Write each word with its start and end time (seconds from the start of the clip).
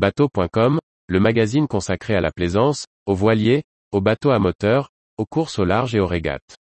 Bateau.com, 0.00 0.80
le 1.08 1.20
magazine 1.20 1.68
consacré 1.68 2.14
à 2.14 2.22
la 2.22 2.30
plaisance, 2.32 2.86
aux 3.04 3.14
voiliers, 3.14 3.64
aux 3.92 4.00
bateaux 4.00 4.30
à 4.30 4.38
moteur, 4.38 4.88
aux 5.18 5.26
courses 5.26 5.58
au 5.58 5.66
large 5.66 5.94
et 5.94 6.00
aux 6.00 6.06
régates. 6.06 6.56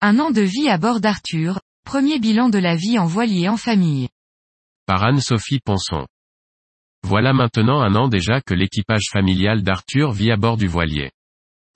Un 0.00 0.18
an 0.18 0.32
de 0.32 0.42
vie 0.42 0.68
à 0.68 0.76
bord 0.76 0.98
d'Arthur, 0.98 1.60
premier 1.84 2.18
bilan 2.18 2.48
de 2.48 2.58
la 2.58 2.74
vie 2.74 2.98
en 2.98 3.06
voilier 3.06 3.48
en 3.48 3.56
famille. 3.56 4.08
Par 4.86 5.04
Anne-Sophie 5.04 5.60
Ponson. 5.64 6.04
Voilà 7.02 7.32
maintenant 7.32 7.80
un 7.80 7.94
an 7.94 8.08
déjà 8.08 8.40
que 8.40 8.54
l'équipage 8.54 9.08
familial 9.10 9.62
d'Arthur 9.62 10.12
vit 10.12 10.30
à 10.30 10.36
bord 10.36 10.56
du 10.56 10.66
voilier. 10.66 11.10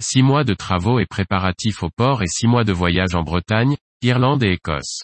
Six 0.02 0.22
mois 0.22 0.44
de 0.44 0.54
travaux 0.54 1.00
et 1.00 1.06
préparatifs 1.06 1.82
au 1.82 1.90
port 1.90 2.22
et 2.22 2.26
six 2.26 2.46
mois 2.46 2.64
de 2.64 2.72
voyage 2.72 3.14
en 3.14 3.22
Bretagne, 3.22 3.76
Irlande 4.02 4.42
et 4.42 4.52
Écosse. 4.52 5.02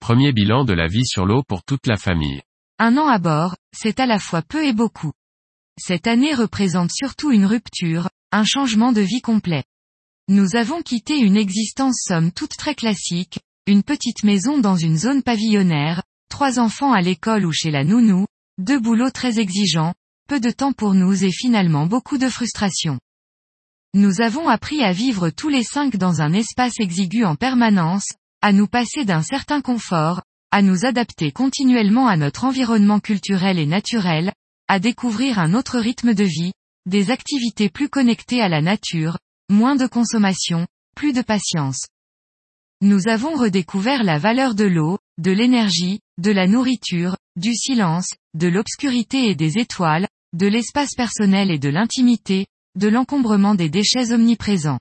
Premier 0.00 0.32
bilan 0.32 0.64
de 0.64 0.72
la 0.72 0.86
vie 0.86 1.06
sur 1.06 1.26
l'eau 1.26 1.42
pour 1.42 1.64
toute 1.64 1.86
la 1.86 1.96
famille. 1.96 2.42
Un 2.78 2.96
an 2.96 3.06
à 3.06 3.18
bord, 3.18 3.54
c'est 3.72 4.00
à 4.00 4.06
la 4.06 4.18
fois 4.18 4.42
peu 4.42 4.64
et 4.64 4.72
beaucoup. 4.72 5.12
Cette 5.78 6.06
année 6.06 6.34
représente 6.34 6.90
surtout 6.92 7.30
une 7.30 7.46
rupture, 7.46 8.08
un 8.30 8.44
changement 8.44 8.92
de 8.92 9.00
vie 9.00 9.20
complet. 9.20 9.64
Nous 10.28 10.56
avons 10.56 10.82
quitté 10.82 11.18
une 11.18 11.36
existence 11.36 12.02
somme 12.06 12.32
toute 12.32 12.56
très 12.56 12.74
classique, 12.74 13.40
une 13.66 13.82
petite 13.82 14.24
maison 14.24 14.58
dans 14.58 14.76
une 14.76 14.96
zone 14.96 15.22
pavillonnaire, 15.22 16.02
trois 16.28 16.58
enfants 16.58 16.92
à 16.92 17.00
l'école 17.00 17.44
ou 17.44 17.52
chez 17.52 17.70
la 17.70 17.84
nounou, 17.84 18.26
deux 18.58 18.78
boulots 18.78 19.10
très 19.10 19.38
exigeants, 19.38 19.94
peu 20.28 20.40
de 20.40 20.50
temps 20.50 20.72
pour 20.72 20.94
nous 20.94 21.24
et 21.24 21.30
finalement 21.30 21.86
beaucoup 21.86 22.18
de 22.18 22.28
frustration. 22.28 22.98
Nous 23.94 24.20
avons 24.20 24.48
appris 24.48 24.82
à 24.82 24.92
vivre 24.92 25.30
tous 25.30 25.48
les 25.48 25.64
cinq 25.64 25.96
dans 25.96 26.22
un 26.22 26.32
espace 26.32 26.80
exigu 26.80 27.24
en 27.24 27.36
permanence, 27.36 28.06
à 28.40 28.52
nous 28.52 28.66
passer 28.66 29.04
d'un 29.04 29.22
certain 29.22 29.60
confort, 29.60 30.22
à 30.50 30.62
nous 30.62 30.84
adapter 30.84 31.32
continuellement 31.32 32.08
à 32.08 32.16
notre 32.16 32.44
environnement 32.44 33.00
culturel 33.00 33.58
et 33.58 33.66
naturel, 33.66 34.32
à 34.68 34.78
découvrir 34.78 35.38
un 35.38 35.54
autre 35.54 35.78
rythme 35.78 36.14
de 36.14 36.24
vie, 36.24 36.52
des 36.86 37.10
activités 37.10 37.68
plus 37.68 37.88
connectées 37.88 38.40
à 38.40 38.48
la 38.48 38.60
nature, 38.60 39.18
moins 39.48 39.76
de 39.76 39.86
consommation, 39.86 40.66
plus 40.96 41.12
de 41.12 41.22
patience. 41.22 41.86
Nous 42.80 43.08
avons 43.08 43.34
redécouvert 43.34 44.02
la 44.02 44.18
valeur 44.18 44.54
de 44.54 44.64
l'eau, 44.64 44.98
de 45.18 45.30
l'énergie, 45.30 46.00
de 46.18 46.32
la 46.32 46.46
nourriture, 46.46 47.16
du 47.36 47.54
silence, 47.54 48.08
de 48.34 48.48
l'obscurité 48.48 49.28
et 49.30 49.34
des 49.34 49.58
étoiles, 49.58 50.08
de 50.34 50.46
l'espace 50.46 50.94
personnel 50.94 51.50
et 51.50 51.58
de 51.58 51.68
l'intimité, 51.68 52.46
de 52.76 52.88
l'encombrement 52.88 53.54
des 53.54 53.68
déchets 53.68 54.12
omniprésents. 54.12 54.80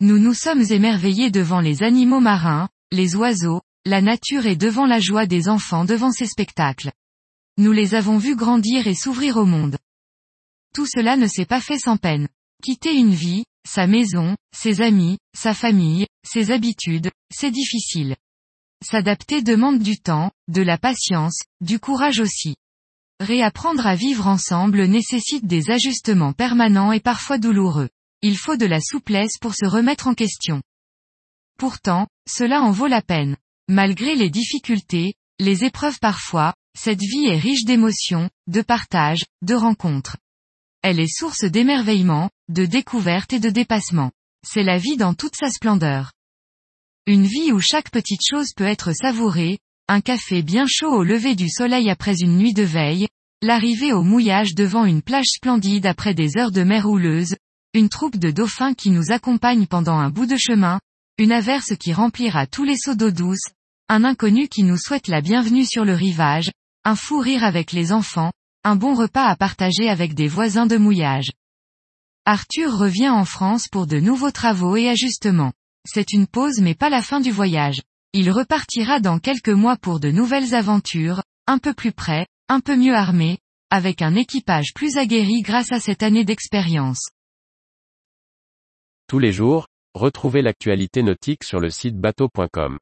Nous 0.00 0.18
nous 0.18 0.34
sommes 0.34 0.64
émerveillés 0.70 1.30
devant 1.30 1.60
les 1.60 1.82
animaux 1.82 2.20
marins, 2.20 2.68
les 2.92 3.16
oiseaux, 3.16 3.60
la 3.84 4.00
nature 4.00 4.46
et 4.46 4.56
devant 4.56 4.86
la 4.86 5.00
joie 5.00 5.26
des 5.26 5.48
enfants 5.48 5.84
devant 5.84 6.12
ces 6.12 6.26
spectacles. 6.26 6.92
Nous 7.56 7.72
les 7.72 7.94
avons 7.94 8.18
vus 8.18 8.36
grandir 8.36 8.86
et 8.86 8.94
s'ouvrir 8.94 9.36
au 9.36 9.44
monde. 9.44 9.78
Tout 10.74 10.86
cela 10.86 11.16
ne 11.16 11.26
s'est 11.26 11.46
pas 11.46 11.60
fait 11.60 11.78
sans 11.78 11.96
peine. 11.96 12.28
Quitter 12.62 12.94
une 12.94 13.14
vie, 13.14 13.44
sa 13.66 13.86
maison, 13.86 14.36
ses 14.56 14.80
amis, 14.80 15.18
sa 15.34 15.54
famille, 15.54 16.06
ses 16.24 16.50
habitudes, 16.50 17.10
c'est 17.32 17.50
difficile. 17.50 18.16
S'adapter 18.84 19.42
demande 19.42 19.80
du 19.80 19.98
temps, 19.98 20.30
de 20.46 20.62
la 20.62 20.78
patience, 20.78 21.42
du 21.60 21.80
courage 21.80 22.20
aussi. 22.20 22.54
Réapprendre 23.20 23.86
à 23.86 23.96
vivre 23.96 24.28
ensemble 24.28 24.84
nécessite 24.84 25.46
des 25.46 25.70
ajustements 25.70 26.32
permanents 26.32 26.92
et 26.92 27.00
parfois 27.00 27.38
douloureux. 27.38 27.88
Il 28.22 28.36
faut 28.36 28.56
de 28.56 28.66
la 28.66 28.80
souplesse 28.80 29.38
pour 29.40 29.54
se 29.54 29.66
remettre 29.66 30.06
en 30.06 30.14
question. 30.14 30.62
Pourtant, 31.58 32.06
cela 32.28 32.62
en 32.62 32.70
vaut 32.70 32.86
la 32.86 33.02
peine. 33.02 33.36
Malgré 33.68 34.14
les 34.14 34.30
difficultés, 34.30 35.14
les 35.40 35.64
épreuves 35.64 35.98
parfois, 35.98 36.54
cette 36.78 37.00
vie 37.00 37.26
est 37.26 37.38
riche 37.38 37.64
d'émotions, 37.64 38.30
de 38.46 38.62
partage, 38.62 39.24
de 39.42 39.54
rencontres. 39.54 40.16
Elle 40.82 41.00
est 41.00 41.12
source 41.12 41.44
d'émerveillement, 41.44 42.30
de 42.48 42.64
découverte 42.64 43.32
et 43.32 43.40
de 43.40 43.50
dépassement. 43.50 44.12
C'est 44.46 44.62
la 44.62 44.78
vie 44.78 44.96
dans 44.96 45.14
toute 45.14 45.34
sa 45.34 45.50
splendeur. 45.50 46.12
Une 47.10 47.24
vie 47.24 47.52
où 47.52 47.58
chaque 47.58 47.90
petite 47.90 48.20
chose 48.22 48.52
peut 48.54 48.66
être 48.66 48.92
savourée, 48.92 49.60
un 49.88 50.02
café 50.02 50.42
bien 50.42 50.66
chaud 50.68 50.92
au 50.92 51.02
lever 51.02 51.34
du 51.34 51.48
soleil 51.48 51.88
après 51.88 52.20
une 52.20 52.36
nuit 52.36 52.52
de 52.52 52.64
veille, 52.64 53.08
l'arrivée 53.40 53.94
au 53.94 54.02
mouillage 54.02 54.54
devant 54.54 54.84
une 54.84 55.00
plage 55.00 55.28
splendide 55.28 55.86
après 55.86 56.12
des 56.12 56.36
heures 56.36 56.50
de 56.50 56.62
mer 56.64 56.84
houleuse, 56.84 57.34
une 57.72 57.88
troupe 57.88 58.18
de 58.18 58.30
dauphins 58.30 58.74
qui 58.74 58.90
nous 58.90 59.10
accompagne 59.10 59.66
pendant 59.66 59.94
un 59.94 60.10
bout 60.10 60.26
de 60.26 60.36
chemin, 60.36 60.80
une 61.16 61.32
averse 61.32 61.74
qui 61.80 61.94
remplira 61.94 62.46
tous 62.46 62.64
les 62.64 62.76
seaux 62.76 62.94
d'eau 62.94 63.10
douce, 63.10 63.54
un 63.88 64.04
inconnu 64.04 64.48
qui 64.48 64.62
nous 64.62 64.76
souhaite 64.76 65.08
la 65.08 65.22
bienvenue 65.22 65.64
sur 65.64 65.86
le 65.86 65.94
rivage, 65.94 66.50
un 66.84 66.94
fou 66.94 67.20
rire 67.20 67.42
avec 67.42 67.72
les 67.72 67.90
enfants, 67.90 68.32
un 68.64 68.76
bon 68.76 68.92
repas 68.94 69.24
à 69.24 69.34
partager 69.34 69.88
avec 69.88 70.12
des 70.12 70.28
voisins 70.28 70.66
de 70.66 70.76
mouillage. 70.76 71.30
Arthur 72.26 72.76
revient 72.76 73.08
en 73.08 73.24
France 73.24 73.66
pour 73.66 73.86
de 73.86 73.98
nouveaux 73.98 74.30
travaux 74.30 74.76
et 74.76 74.90
ajustements. 74.90 75.54
C'est 75.90 76.12
une 76.12 76.26
pause 76.26 76.60
mais 76.60 76.74
pas 76.74 76.90
la 76.90 77.00
fin 77.00 77.18
du 77.18 77.30
voyage. 77.30 77.80
Il 78.12 78.30
repartira 78.30 79.00
dans 79.00 79.18
quelques 79.18 79.48
mois 79.48 79.78
pour 79.78 80.00
de 80.00 80.10
nouvelles 80.10 80.54
aventures, 80.54 81.22
un 81.46 81.56
peu 81.56 81.72
plus 81.72 81.92
près, 81.92 82.26
un 82.50 82.60
peu 82.60 82.76
mieux 82.76 82.94
armé, 82.94 83.38
avec 83.70 84.02
un 84.02 84.14
équipage 84.14 84.74
plus 84.74 84.98
aguerri 84.98 85.40
grâce 85.40 85.72
à 85.72 85.80
cette 85.80 86.02
année 86.02 86.26
d'expérience. 86.26 87.08
Tous 89.06 89.18
les 89.18 89.32
jours, 89.32 89.66
retrouvez 89.94 90.42
l'actualité 90.42 91.02
nautique 91.02 91.42
sur 91.42 91.58
le 91.58 91.70
site 91.70 91.96
bateau.com. 91.96 92.78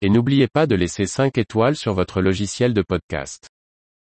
Et 0.00 0.08
n'oubliez 0.08 0.48
pas 0.48 0.66
de 0.66 0.74
laisser 0.74 1.04
5 1.04 1.36
étoiles 1.36 1.76
sur 1.76 1.92
votre 1.92 2.22
logiciel 2.22 2.72
de 2.72 2.80
podcast. 2.80 3.50